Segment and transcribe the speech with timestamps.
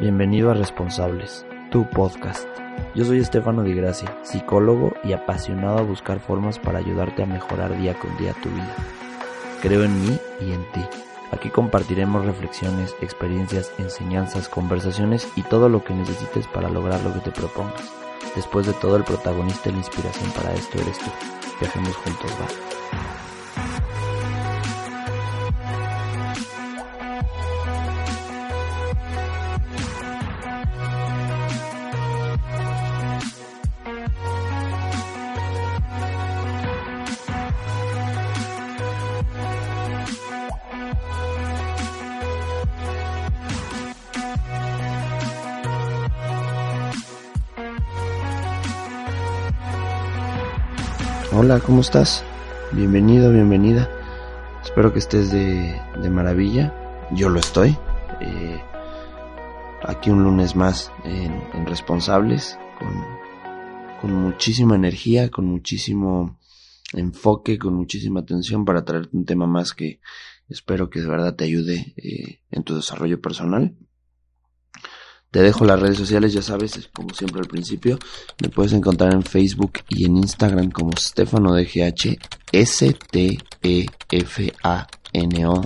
[0.00, 2.48] Bienvenido a Responsables, tu podcast.
[2.94, 7.76] Yo soy Estefano Di Gracia, psicólogo y apasionado a buscar formas para ayudarte a mejorar
[7.76, 8.74] día con día tu vida.
[9.60, 10.80] Creo en mí y en ti.
[11.32, 17.20] Aquí compartiremos reflexiones, experiencias, enseñanzas, conversaciones y todo lo que necesites para lograr lo que
[17.20, 17.92] te propongas.
[18.34, 21.10] Después de todo, el protagonista y la inspiración para esto eres tú.
[21.60, 23.29] Viajemos juntos, va.
[51.32, 52.24] Hola, ¿cómo estás?
[52.72, 53.88] Bienvenido, bienvenida.
[54.64, 55.80] Espero que estés de,
[56.10, 56.74] maravilla.
[57.12, 57.78] Yo lo estoy.
[58.20, 58.60] Eh,
[59.84, 62.90] aquí un lunes más en, Responsables, con,
[64.00, 66.40] con, muchísima energía, con muchísimo
[66.94, 70.00] enfoque, con muchísima atención para traerte un tema más que
[70.48, 73.76] espero que de verdad te ayude eh, en tu desarrollo personal.
[75.30, 77.98] Te dejo las redes sociales, ya sabes, como siempre al principio.
[78.42, 82.18] Me puedes encontrar en Facebook y en Instagram como Stefano DGH,
[82.50, 83.40] S-T-E-F-A-N-O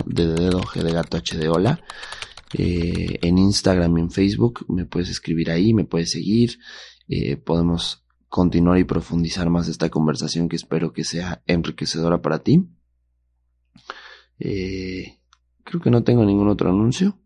[0.05, 1.81] de dedo, G de gato, H de hola.
[2.57, 6.59] Eh, en Instagram y en Facebook me puedes escribir ahí, me puedes seguir.
[7.09, 12.69] Eh, podemos continuar y profundizar más esta conversación que espero que sea enriquecedora para ti.
[14.39, 15.20] Eh,
[15.65, 17.19] creo que no tengo ningún otro anuncio.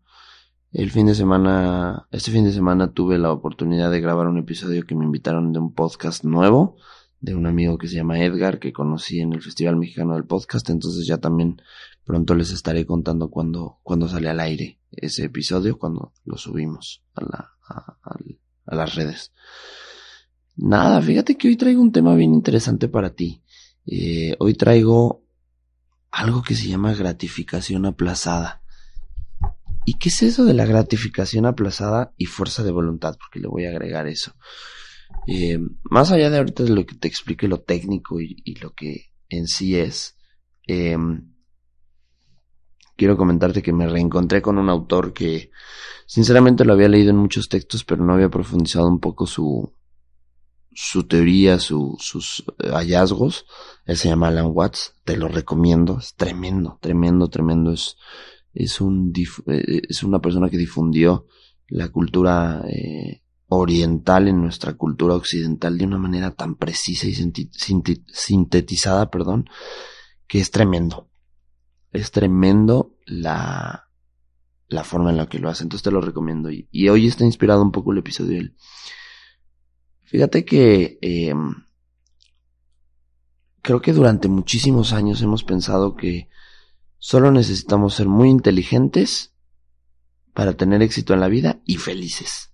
[0.71, 4.85] El fin de semana, este fin de semana tuve la oportunidad de grabar un episodio
[4.85, 6.77] que me invitaron de un podcast nuevo,
[7.21, 10.69] de un amigo que se llama Edgar, que conocí en el Festival Mexicano del Podcast,
[10.69, 11.59] entonces ya también
[12.05, 17.21] pronto les estaré contando cuando, cuando sale al aire ese episodio, cuando lo subimos a,
[17.23, 17.51] la,
[18.65, 19.33] a, las redes.
[20.55, 23.41] Nada, fíjate que hoy traigo un tema bien interesante para ti.
[23.87, 25.23] Eh, hoy traigo
[26.11, 28.58] algo que se llama gratificación aplazada.
[29.89, 33.15] ¿Y qué es eso de la gratificación aplazada y fuerza de voluntad?
[33.19, 34.35] Porque le voy a agregar eso.
[35.25, 39.05] Eh, más allá de ahorita de lo que te explique lo técnico y, lo que
[39.29, 40.15] en sí es,
[40.67, 40.95] eh,
[42.97, 45.49] quiero comentarte que me reencontré con un autor que
[46.05, 49.73] sinceramente lo había leído en muchos textos, pero no había profundizado un poco su,
[50.71, 53.47] su teoría, sus hallazgos.
[53.85, 57.97] Él se llama Alan Watts, te lo recomiendo, es tremendo, tremendo, tremendo, es
[58.53, 59.13] es, un,
[59.47, 61.25] eh, es una persona que difundió
[61.67, 69.09] la cultura eh, oriental en nuestra cultura occidental de una manera tan precisa y sintetizada,
[69.09, 69.49] perdón,
[70.27, 71.09] que es tremendo.
[71.91, 73.89] Es tremendo la,
[74.69, 75.63] la forma en la que lo hace.
[75.63, 76.49] Entonces te lo recomiendo.
[76.51, 78.55] Y, hoy está inspirado un poco el episodio de él.
[80.03, 81.33] Fíjate que eh,
[83.61, 86.29] creo que durante muchísimos años hemos pensado que
[86.99, 89.33] Solo necesitamos ser muy inteligentes
[90.33, 92.51] para tener éxito en la vida y felices.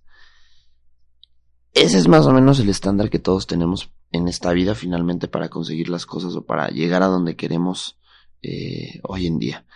[1.72, 5.50] Ese es más o menos el estándar que todos tenemos en esta vida finalmente para
[5.50, 7.98] conseguir las cosas o para llegar a donde queremos
[8.40, 9.66] eh, hoy en día.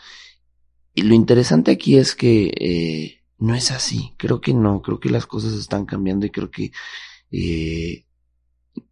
[0.94, 4.14] Y lo interesante aquí es que eh, no es así.
[4.16, 4.82] Creo que no.
[4.82, 6.72] Creo que las cosas están cambiando y creo que
[7.30, 8.06] eh,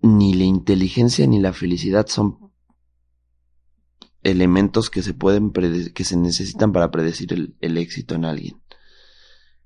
[0.02, 2.47] ni la inteligencia ni la felicidad son
[4.22, 8.62] elementos que se pueden que se necesitan para predecir el, el éxito en alguien.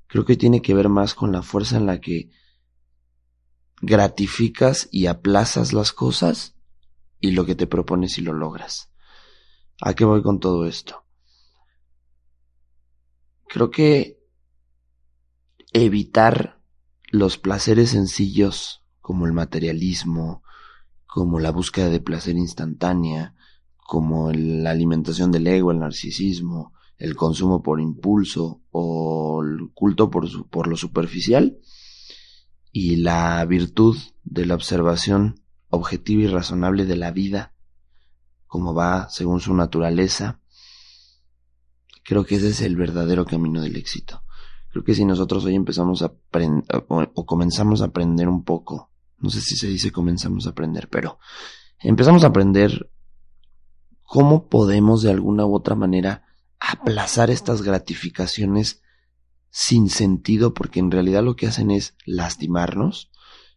[0.06, 2.30] Creo que tiene que ver más con la fuerza en la que
[3.80, 6.54] gratificas y aplazas las cosas
[7.18, 8.90] y lo que te propones y lo logras.
[9.80, 11.04] ¿A qué voy con todo esto?
[13.48, 14.22] Creo que
[15.72, 16.60] evitar
[17.10, 20.42] los placeres sencillos como el materialismo,
[21.06, 23.34] como la búsqueda de placer instantánea,
[23.86, 26.72] como la alimentación del ego, el narcisismo,
[27.02, 31.58] el consumo por impulso o el culto por, lo superficial
[32.70, 37.54] y la virtud de la observación objetiva y razonable de la vida,
[38.46, 40.40] como va según su naturaleza,
[42.04, 44.22] creo que ese es el verdadero camino del éxito.
[44.70, 49.28] Creo que si nosotros hoy empezamos a aprender o comenzamos a aprender un poco, no
[49.28, 51.18] sé si se dice comenzamos a aprender, pero
[51.80, 52.88] empezamos a aprender
[54.12, 56.26] ¿Cómo podemos de alguna u otra manera
[56.60, 58.82] aplazar estas gratificaciones
[59.48, 60.52] sin sentido?
[60.52, 63.10] Porque en realidad lo que hacen es lastimarnos.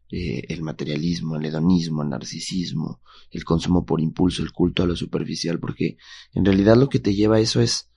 [0.10, 4.96] Eh, el materialismo, el hedonismo, el narcisismo, el consumo por impulso, el culto a lo
[4.96, 5.98] superficial, porque
[6.32, 7.90] en realidad lo que te lleva a eso es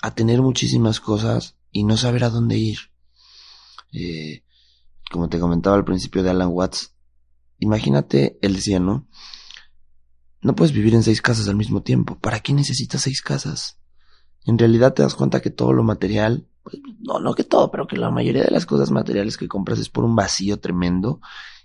[0.00, 2.78] a tener muchísimas cosas y no saber a dónde ir.
[3.92, 4.42] eh,
[5.10, 6.94] como te comentaba al principio de Alan Watts,
[7.58, 8.80] imagínate, él decía,
[10.44, 10.54] ¿no?
[10.54, 12.18] Puedes vivir en seis casas al mismo tiempo.
[12.18, 13.78] ¿Para qué necesitas seis casas?
[14.44, 17.86] En realidad te das cuenta que todo lo material, pues, no, no que todo, pero
[17.86, 21.20] que la mayoría de las cosas materiales que compras es por un vacío tremendo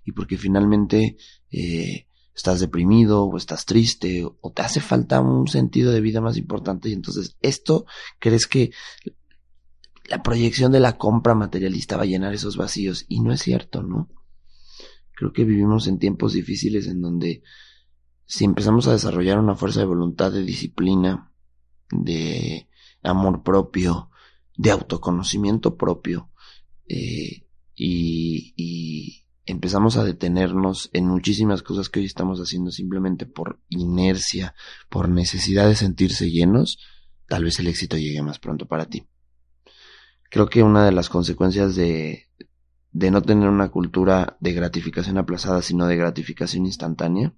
[0.05, 1.17] y porque finalmente
[1.51, 6.37] eh, estás deprimido o estás triste o te hace falta un sentido de vida más
[6.37, 7.85] importante y entonces esto
[8.17, 8.71] crees que
[10.05, 13.83] la proyección de la compra materialista va a llenar esos vacíos y no es cierto,
[13.83, 14.07] ¿no?
[15.15, 17.43] Creo que vivimos en tiempos difíciles en donde
[18.29, 21.31] si empezamos a desarrollar una fuerza de voluntad, de disciplina,
[21.89, 22.69] de
[23.01, 24.11] amor propio,
[24.55, 26.29] de autoconocimiento propio,
[26.87, 33.59] eh, y, y, empezamos a detenernos en muchísimas cosas que hoy estamos haciendo simplemente por
[33.67, 34.53] inercia,
[34.89, 36.77] por necesidad de sentirse llenos,
[37.27, 39.07] tal vez el éxito llegue más pronto para ti.
[40.29, 42.27] Creo que una de las consecuencias de,
[42.91, 47.33] de no tener una cultura de gratificación aplazada, sino de gratificación instantánea,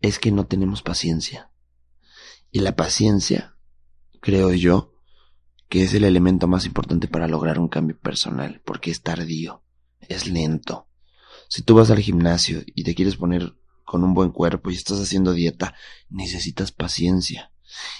[0.00, 1.50] es que no tenemos paciencia.
[2.50, 3.56] Y la paciencia,
[4.20, 4.94] creo yo,
[5.68, 9.62] que es el elemento más importante para lograr un cambio personal, porque es tardío,
[10.00, 10.88] es lento.
[11.48, 13.54] Si tú vas al gimnasio y te quieres poner
[13.84, 15.74] con un buen cuerpo y estás haciendo dieta,
[16.08, 17.52] necesitas paciencia.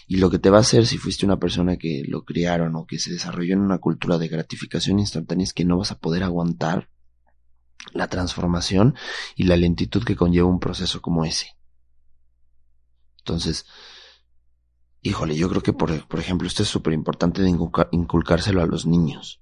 [0.06, 2.86] Y lo que te va a hacer si fuiste una persona que lo criaron o
[2.86, 6.22] que se desarrolló en una cultura de gratificación instantánea es que no vas a poder
[6.22, 6.88] aguantar
[7.92, 8.94] la transformación
[9.36, 11.57] y la lentitud que conlleva un proceso como ese.
[13.18, 13.66] Entonces,
[15.02, 18.86] híjole, yo creo que, por, por ejemplo, esto es súper importante de inculcárselo a los
[18.86, 19.40] niños.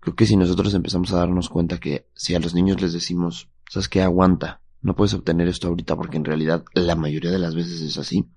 [0.00, 3.48] Creo que si nosotros empezamos a darnos cuenta que si a los niños les decimos,
[3.70, 7.54] sabes que aguanta, no puedes obtener esto ahorita porque en realidad la mayoría de las
[7.54, 8.28] veces es así.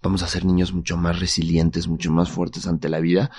[0.00, 3.30] Vamos a ser niños mucho más resilientes, mucho más fuertes ante la vida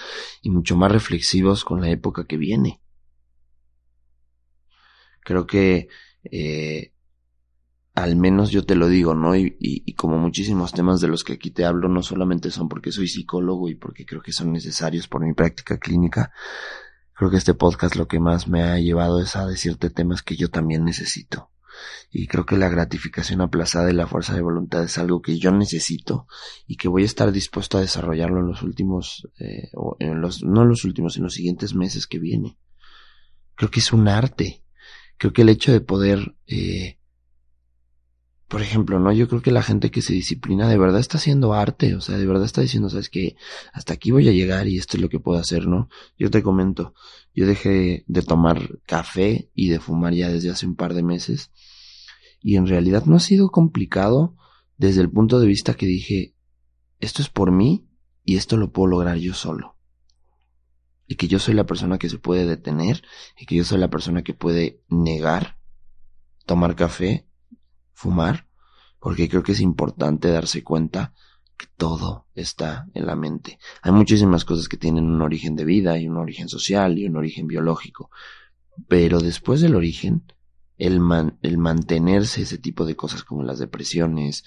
[0.41, 2.79] y mucho más reflexivos con la época que viene.
[5.21, 5.87] Creo que
[6.23, 6.92] eh,
[7.93, 9.35] al menos yo te lo digo, ¿no?
[9.35, 12.91] Y, y, como muchísimos temas de los que aquí te hablo, no solamente son porque
[12.91, 16.31] soy psicólogo y porque creo que son necesarios por mi práctica clínica,
[17.13, 20.35] creo que este podcast lo que más me ha llevado es a decirte temas que
[20.35, 21.51] yo también necesito.
[22.11, 25.51] Y creo que la gratificación aplazada y la fuerza de voluntad es algo que yo
[25.51, 26.27] necesito
[26.67, 30.43] y que voy a estar dispuesto a desarrollarlo en los últimos, eh, o en los,
[30.43, 32.57] no en los últimos, en los siguientes meses que viene.
[33.55, 34.63] Creo que es un arte.
[35.17, 36.99] Creo que el hecho de poder eh,
[38.47, 39.11] por ejemplo, ¿no?
[39.11, 42.17] Yo creo que la gente que se disciplina de verdad está haciendo arte, o sea,
[42.17, 43.35] de verdad está diciendo, sabes que
[43.71, 45.89] hasta aquí voy a llegar y esto es lo que puedo hacer, ¿no?
[46.17, 46.93] Yo te comento,
[47.33, 51.51] yo dejé de tomar café y de fumar ya desde hace un par de meses
[52.41, 54.35] y en realidad no ha sido complicado
[54.77, 56.35] desde el punto de vista que dije,
[56.99, 57.87] esto es por mí
[58.23, 59.77] y esto lo puedo lograr yo solo.
[61.07, 63.03] Y que yo soy la persona que se puede detener
[63.39, 65.57] y que yo soy la persona que puede negar
[66.45, 67.27] tomar café
[67.93, 68.47] fumar,
[68.99, 71.13] porque creo que es importante darse cuenta
[71.57, 73.59] que todo está en la mente.
[73.81, 77.15] Hay muchísimas cosas que tienen un origen de vida y un origen social y un
[77.15, 78.09] origen biológico,
[78.87, 80.23] pero después del origen,
[80.77, 80.99] el,
[81.41, 84.43] el mantenerse ese tipo de cosas como las depresiones,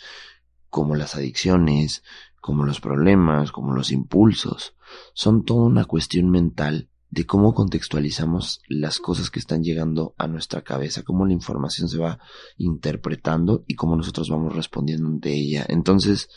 [0.69, 2.02] como las adicciones,
[2.40, 4.75] como los problemas, como los impulsos,
[5.14, 10.63] son toda una cuestión mental de cómo contextualizamos las cosas que están llegando a nuestra
[10.63, 12.19] cabeza, cómo la información se va
[12.56, 15.65] interpretando y cómo nosotros vamos respondiendo ante ella.
[15.69, 16.29] Entonces,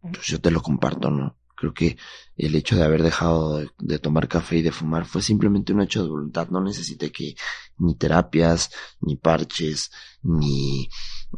[0.00, 1.36] pues yo te lo comparto, ¿no?
[1.60, 1.98] Creo que
[2.36, 6.02] el hecho de haber dejado de, tomar café y de fumar fue simplemente un hecho
[6.02, 6.48] de voluntad.
[6.48, 7.34] No necesité que
[7.76, 8.70] ni terapias,
[9.02, 9.90] ni parches,
[10.22, 10.88] ni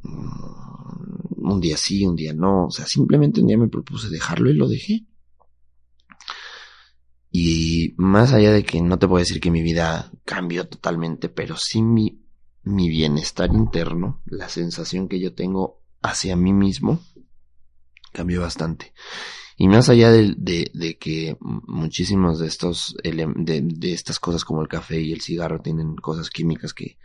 [0.00, 2.66] mm, un día sí, un día no.
[2.66, 5.06] O sea, simplemente un día me propuse dejarlo y lo dejé.
[7.34, 11.56] Y más allá de que no te puedo decir que mi vida cambió totalmente, pero
[11.56, 12.22] sí mi,
[12.62, 17.00] mi bienestar interno, la sensación que yo tengo hacia mí mismo,
[18.12, 18.92] cambió bastante.
[19.56, 24.68] Y más allá de, de, que muchísimos de estos, de, de, estas cosas como el
[24.68, 26.98] café y el cigarro tienen cosas químicas que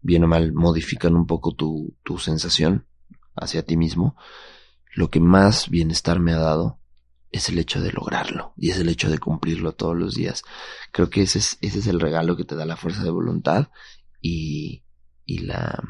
[0.00, 2.86] bien o mal modifican un poco tu, tu sensación
[3.34, 4.16] hacia ti mismo,
[4.94, 6.78] lo que más bienestar me ha dado
[7.32, 10.44] es el hecho de lograrlo y es el hecho de cumplirlo todos los días.
[10.92, 13.68] Creo que ese es, ese es el regalo que te da la fuerza de voluntad
[14.20, 14.84] y,
[15.24, 15.82] y la,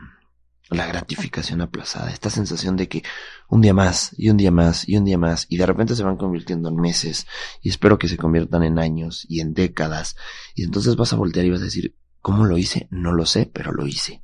[0.71, 3.03] la gratificación aplazada, esta sensación de que
[3.49, 6.05] un día más y un día más y un día más y de repente se
[6.05, 7.27] van convirtiendo en meses
[7.61, 10.17] y espero que se conviertan en años y en décadas
[10.55, 12.89] y entonces vas a voltear y vas a decir, ¿cómo lo hice?
[12.91, 14.23] No lo sé, pero lo hice.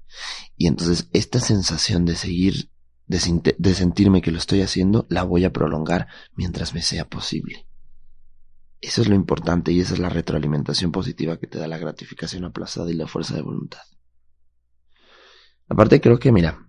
[0.57, 2.71] Y entonces esta sensación de seguir
[3.09, 7.67] de, sentirme que lo estoy haciendo, la voy a prolongar mientras me sea posible.
[8.81, 12.45] Eso es lo importante y esa es la retroalimentación positiva que te da la gratificación
[12.45, 13.81] aplazada y la fuerza de voluntad.
[15.69, 16.69] Aparte creo que, mira,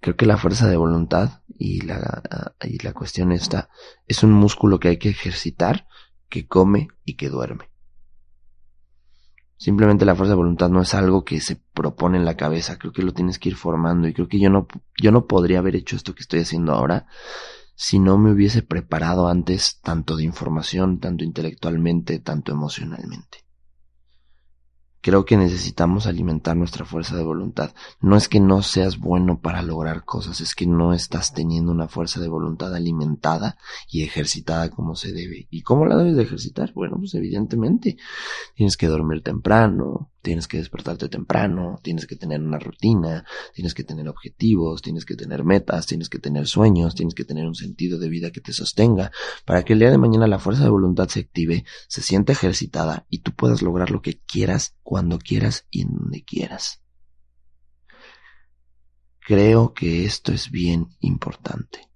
[0.00, 3.68] creo que la fuerza de voluntad y la, y la cuestión esta
[4.06, 5.86] es un músculo que hay que ejercitar,
[6.28, 7.71] que come y que duerme.
[9.62, 12.92] Simplemente la fuerza de voluntad no es algo que se propone en la cabeza, creo
[12.92, 14.66] que lo tienes que ir formando y creo que yo no,
[15.00, 17.06] yo no podría haber hecho esto que estoy haciendo ahora
[17.76, 23.44] si no me hubiese preparado antes tanto de información, tanto intelectualmente, tanto emocionalmente.
[25.02, 27.74] Creo que necesitamos alimentar nuestra fuerza de voluntad.
[28.00, 31.88] No es que no seas bueno para lograr cosas, es que no estás teniendo una
[31.88, 33.58] fuerza de voluntad alimentada
[33.90, 35.48] y ejercitada como se debe.
[35.50, 36.72] ¿Y cómo la debes de ejercitar?
[36.72, 37.96] Bueno, pues evidentemente
[38.54, 43.84] tienes que dormir temprano, tienes que despertarte temprano, tienes que tener una rutina, tienes que
[43.84, 47.98] tener objetivos, tienes que tener metas, tienes que tener sueños, tienes que tener un sentido
[47.98, 49.10] de vida que te sostenga,
[49.44, 53.06] para que el día de mañana la fuerza de voluntad se active, se sienta ejercitada
[53.10, 56.82] y tú puedas lograr lo que quieras, cuando quieras y en donde quieras.
[59.20, 61.91] Creo que esto es bien importante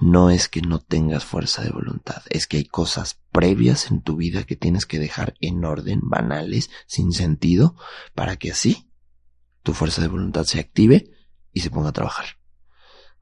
[0.00, 4.16] no es que no tengas fuerza de voluntad, es que hay cosas previas en tu
[4.16, 7.76] vida que tienes que dejar en orden, banales, sin sentido,
[8.14, 8.90] para que así
[9.62, 11.10] tu fuerza de voluntad se active
[11.52, 12.26] y se ponga a trabajar.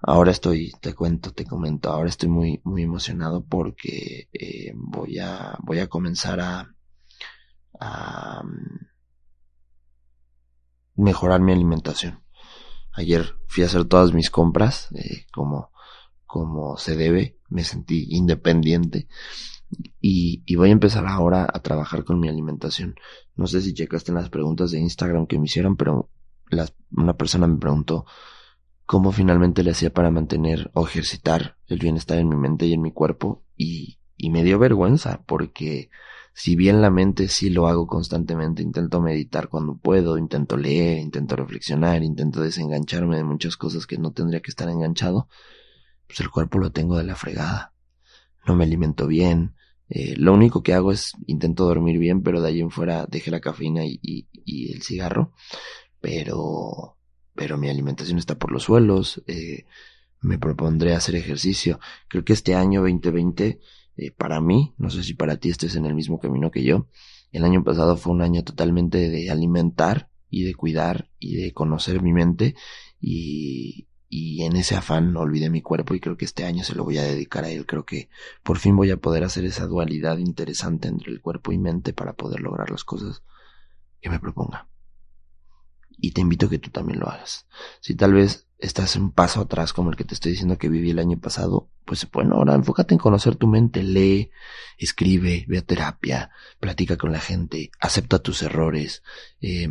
[0.02, 5.56] Ahora estoy, te cuento, te comento, ahora estoy muy, muy emocionado porque eh, voy a,
[5.62, 6.74] voy a comenzar a,
[7.80, 8.86] a mm,
[11.02, 12.22] mejorar mi alimentación.
[12.92, 15.70] Ayer fui a hacer todas mis compras, eh, como
[16.38, 19.08] como se debe, me sentí independiente
[20.00, 22.94] y, voy a empezar ahora a trabajar con mi alimentación.
[23.34, 26.10] No sé si checaste en las preguntas de Instagram que me hicieron, pero
[26.92, 28.06] una persona me preguntó
[28.84, 32.82] cómo finalmente le hacía para mantener o ejercitar el bienestar en mi mente y en
[32.82, 33.98] mi cuerpo y
[34.30, 35.90] me dio vergüenza porque
[36.38, 41.34] si bien la mente sí lo hago constantemente, intento meditar cuando puedo, intento leer, intento
[41.34, 45.28] reflexionar, intento desengancharme de muchas cosas que no tendría que estar enganchado,
[46.06, 47.74] pues el cuerpo lo tengo de la fregada.
[48.46, 49.54] No me alimento bien.
[49.88, 53.30] Eh, lo único que hago es intento dormir bien, pero de ahí en fuera dejé
[53.30, 55.32] la cafeína y, y, el cigarro.
[56.00, 56.96] Pero,
[57.34, 59.22] pero mi alimentación está por los suelos.
[59.26, 59.66] Eh,
[60.20, 61.78] me propondré hacer ejercicio.
[62.08, 63.60] Creo que este año 2020,
[63.96, 66.88] eh, para mí, no sé si para ti estés en el mismo camino que yo,
[67.32, 72.02] el año pasado fue un año totalmente de alimentar y de cuidar y de conocer
[72.02, 72.54] mi mente
[73.00, 76.84] y, y en ese afán olvidé mi cuerpo y creo que este año se lo
[76.84, 77.66] voy a dedicar a él.
[77.66, 78.08] Creo que
[78.42, 82.14] por fin voy a poder hacer esa dualidad interesante entre el cuerpo y mente para
[82.14, 83.22] poder lograr las cosas
[84.00, 84.68] que me proponga.
[85.98, 87.46] Y te invito a que tú también lo hagas.
[87.80, 90.92] Si tal vez estás un paso atrás como el que te estoy diciendo que viví
[90.92, 94.30] el año pasado, pues bueno, ahora enfócate en conocer tu mente, lee,
[94.78, 99.02] escribe, ve a terapia, platica con la gente, acepta tus errores,
[99.42, 99.68] eh,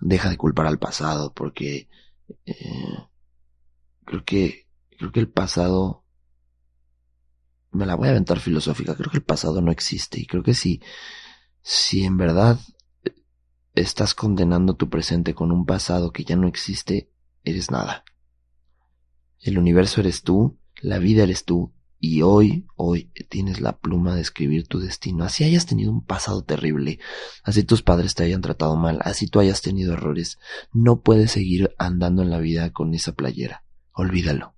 [0.00, 1.88] deja de culpar al pasado porque
[2.46, 3.09] eh,
[4.10, 4.66] creo que,
[4.98, 6.04] creo que el pasado,
[7.70, 10.52] me la voy a aventar filosófica, creo que el pasado no existe y creo que
[10.54, 10.82] si,
[11.62, 12.58] si en verdad
[13.72, 17.08] estás condenando tu presente con un pasado que ya no existe,
[17.44, 18.04] eres nada.
[19.38, 24.22] El universo eres tú, la vida eres tú, y hoy, hoy tienes la pluma de
[24.22, 25.22] escribir tu destino.
[25.22, 26.98] Así hayas tenido un pasado terrible,
[27.44, 30.40] así tus padres te hayan tratado mal, así tú hayas tenido errores,
[30.72, 33.62] no puedes seguir andando en la vida con esa playera.
[33.92, 34.54] Olvídalo.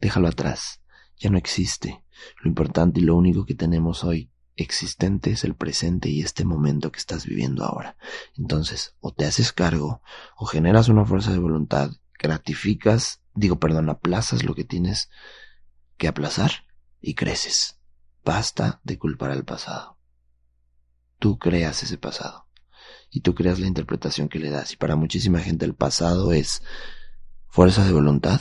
[0.00, 0.80] Déjalo atrás.
[1.16, 2.04] Ya no existe.
[2.42, 6.90] Lo importante y lo único que tenemos hoy existente es el presente y este momento
[6.90, 7.96] que estás viviendo ahora.
[8.36, 10.02] Entonces, o te haces cargo,
[10.36, 15.10] o generas una fuerza de voluntad, gratificas, digo, perdón, aplazas lo que tienes
[15.96, 16.50] que aplazar
[17.00, 17.78] y creces.
[18.24, 19.98] Basta de culpar al pasado.
[21.18, 22.46] Tú creas ese pasado
[23.10, 24.72] y tú creas la interpretación que le das.
[24.72, 26.62] Y para muchísima gente el pasado es
[27.46, 28.40] fuerza de voluntad,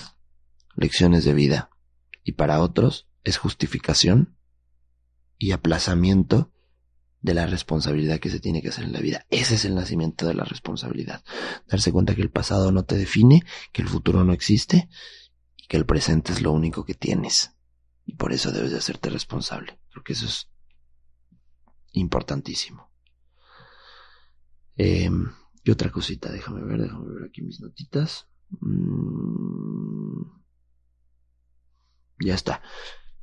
[0.77, 1.69] lecciones de vida,
[2.23, 4.37] y para otros es justificación
[5.37, 6.53] y aplazamiento
[7.21, 9.25] de la responsabilidad que se tiene que hacer en la vida.
[9.29, 11.23] Ese es el nacimiento de la responsabilidad.
[11.67, 13.43] Darse cuenta que el pasado no te define,
[13.73, 14.87] que el futuro no existe
[15.57, 17.51] y que el presente es lo único que tienes.
[18.05, 19.79] Y por eso debes de hacerte responsable.
[19.89, 20.49] Creo que eso es
[21.91, 22.89] importantísimo.
[24.77, 28.27] Y otra cosita, déjame ver, déjame ver aquí mis notitas.
[28.61, 30.46] Mm.
[32.19, 32.61] Ya está.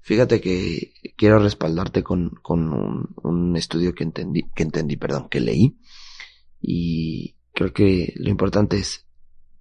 [0.00, 5.78] Fíjate que quiero respaldarte con, con un, estudio que entendí, que entendí, perdón, que leí.
[6.60, 9.06] Y creo que lo importante es,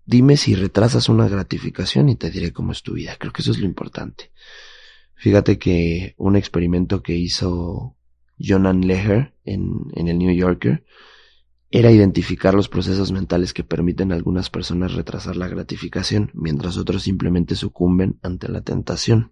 [0.06, 3.16] dime si retrasas una gratificación y te diré cómo es tu vida.
[3.18, 4.32] Creo que eso es lo importante.
[5.16, 7.96] Fíjate que un experimento que hizo
[8.38, 10.84] Jonan Leher en, en el New Yorker
[11.76, 17.02] era identificar los procesos mentales que permiten a algunas personas retrasar la gratificación, mientras otros
[17.02, 19.32] simplemente sucumben ante la tentación.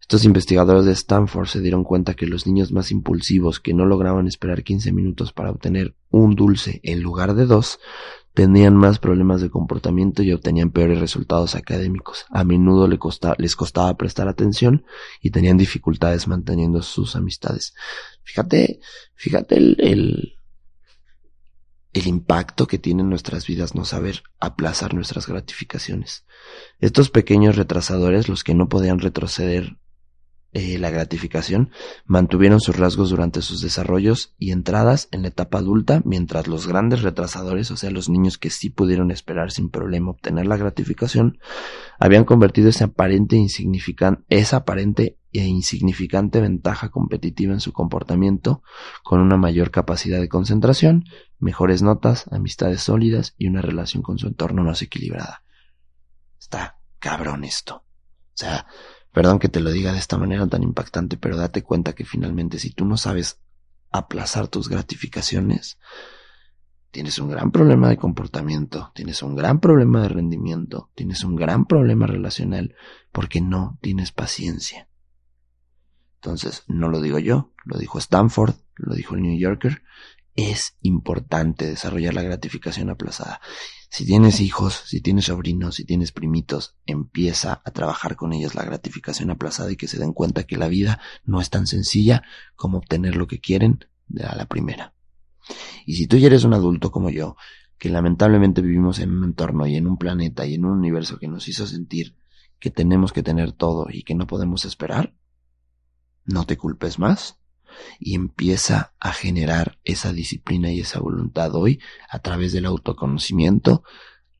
[0.00, 4.28] Estos investigadores de Stanford se dieron cuenta que los niños más impulsivos que no lograban
[4.28, 7.80] esperar 15 minutos para obtener un dulce en lugar de dos,
[8.34, 12.24] tenían más problemas de comportamiento y obtenían peores resultados académicos.
[12.30, 14.84] A menudo les costaba prestar atención
[15.20, 17.74] y tenían dificultades manteniendo sus amistades.
[18.22, 18.78] Fíjate,
[19.16, 20.37] fíjate el el
[21.94, 26.26] impacto que tiene en nuestras vidas no saber aplazar nuestras gratificaciones.
[26.78, 29.78] Estos pequeños retrasadores, los que no podían retroceder
[30.52, 31.70] eh, la gratificación,
[32.06, 37.02] mantuvieron sus rasgos durante sus desarrollos y entradas en la etapa adulta, mientras los grandes
[37.02, 41.38] retrasadores, o sea, los niños que sí pudieron esperar sin problema obtener la gratificación,
[41.98, 43.36] habían convertido esa aparente
[44.30, 48.62] esa aparente e insignificante ventaja competitiva en su comportamiento,
[49.04, 51.04] con una mayor capacidad de concentración,
[51.38, 55.42] mejores notas, amistades sólidas y una relación con su entorno más equilibrada.
[56.38, 57.76] Está cabrón esto.
[57.76, 58.66] O sea,
[59.12, 62.58] perdón que te lo diga de esta manera tan impactante, pero date cuenta que finalmente
[62.58, 63.40] si tú no sabes
[63.90, 65.78] aplazar tus gratificaciones,
[66.90, 71.66] tienes un gran problema de comportamiento, tienes un gran problema de rendimiento, tienes un gran
[71.66, 72.74] problema relacional,
[73.12, 74.88] porque no tienes paciencia.
[76.16, 79.82] Entonces, no lo digo yo, lo dijo Stanford, lo dijo el New Yorker,
[80.38, 83.40] es importante desarrollar la gratificación aplazada.
[83.90, 88.62] Si tienes hijos, si tienes sobrinos, si tienes primitos, empieza a trabajar con ellos la
[88.64, 92.22] gratificación aplazada y que se den cuenta que la vida no es tan sencilla
[92.54, 93.84] como obtener lo que quieren
[94.24, 94.94] a la primera.
[95.84, 97.36] Y si tú ya eres un adulto como yo,
[97.76, 101.26] que lamentablemente vivimos en un entorno y en un planeta y en un universo que
[101.26, 102.14] nos hizo sentir
[102.60, 105.16] que tenemos que tener todo y que no podemos esperar,
[106.24, 107.40] no te culpes más
[107.98, 113.82] y empieza a generar esa disciplina y esa voluntad hoy a través del autoconocimiento,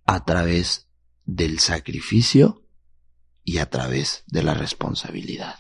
[0.07, 0.89] a través
[1.25, 2.63] del sacrificio
[3.45, 5.57] y a través de la responsabilidad.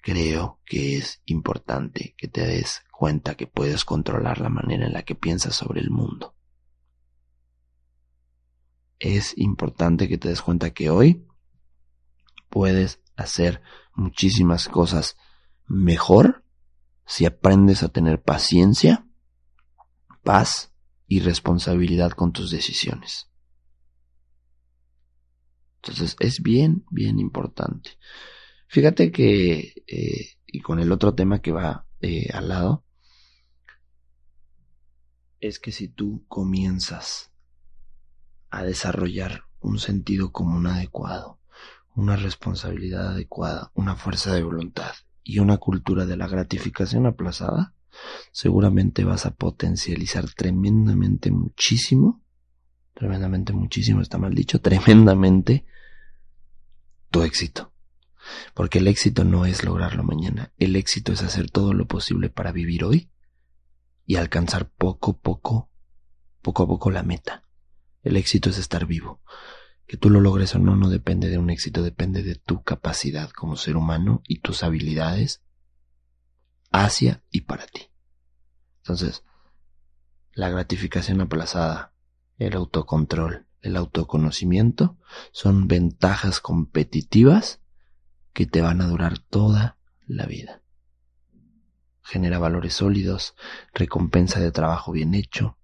[0.00, 5.02] Creo que es importante que te des cuenta que puedes controlar la manera en la
[5.02, 6.34] que piensas sobre el mundo.
[8.98, 11.26] Es importante que te des cuenta que hoy
[12.48, 13.62] puedes hacer
[13.94, 15.16] muchísimas cosas
[15.66, 16.37] mejor
[17.08, 19.06] si aprendes a tener paciencia,
[20.22, 20.74] paz
[21.06, 23.30] y responsabilidad con tus decisiones.
[25.76, 27.92] Entonces es bien, bien importante.
[28.66, 32.84] Fíjate que, eh, y con el otro tema que va eh, al lado,
[35.40, 37.32] es que si tú comienzas
[38.50, 41.40] a desarrollar un sentido común adecuado,
[41.94, 47.74] una responsabilidad adecuada, una fuerza de voluntad y una cultura de la gratificación aplazada,
[48.32, 52.22] seguramente vas a potencializar tremendamente muchísimo,
[52.94, 55.64] tremendamente muchísimo, está mal dicho, tremendamente
[57.10, 57.72] tu éxito.
[58.54, 62.52] Porque el éxito no es lograrlo mañana, el éxito es hacer todo lo posible para
[62.52, 63.08] vivir hoy
[64.04, 65.70] y alcanzar poco a poco,
[66.42, 67.44] poco a poco la meta.
[68.02, 69.20] El éxito es estar vivo.
[69.88, 73.30] Que tú lo logres o no no depende de un éxito, depende de tu capacidad
[73.30, 75.42] como ser humano y tus habilidades
[76.70, 77.88] hacia y para ti.
[78.82, 79.24] Entonces,
[80.34, 81.94] la gratificación aplazada,
[82.36, 84.98] el autocontrol, el autoconocimiento
[85.32, 87.62] son ventajas competitivas
[88.34, 90.62] que te van a durar toda la vida.
[92.02, 93.34] Genera valores sólidos,
[93.72, 95.56] recompensa de trabajo bien hecho.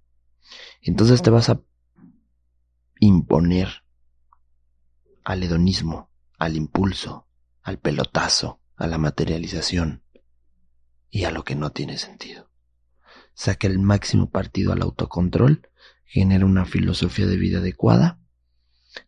[0.80, 1.60] Entonces te vas a
[3.00, 3.83] imponer
[5.24, 7.26] al hedonismo, al impulso,
[7.62, 10.02] al pelotazo, a la materialización
[11.10, 12.50] y a lo que no tiene sentido.
[13.34, 15.68] Saca el máximo partido al autocontrol,
[16.04, 18.20] genera una filosofía de vida adecuada,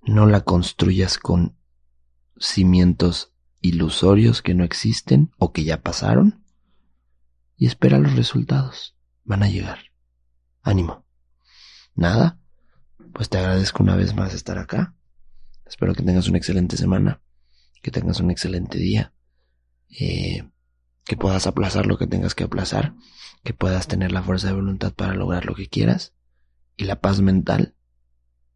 [0.02, 1.56] no la construyas con
[2.38, 6.44] cimientos ilusorios que no existen o que ya pasaron
[7.56, 8.96] y espera los resultados.
[9.24, 9.78] Van a llegar.
[10.62, 11.04] Ánimo.
[11.94, 12.38] Nada.
[13.12, 14.94] Pues te agradezco una vez más estar acá.
[15.66, 17.20] Espero que tengas una excelente semana,
[17.82, 19.12] que tengas un excelente día,
[19.90, 20.48] eh,
[21.04, 22.94] que puedas aplazar lo que tengas que aplazar,
[23.42, 26.14] que puedas tener la fuerza de voluntad para lograr lo que quieras
[26.76, 27.74] y la paz mental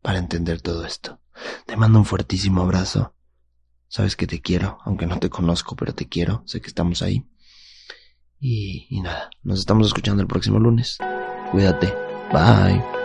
[0.03, 1.21] para entender todo esto.
[1.67, 3.15] Te mando un fuertísimo abrazo.
[3.89, 6.43] Sabes que te quiero, aunque no te conozco, pero te quiero.
[6.47, 7.29] Sé que estamos ahí.
[8.39, 10.99] Y, y nada, nos estamos escuchando el próximo lunes.
[11.51, 11.93] Cuídate.
[12.33, 13.00] Bye.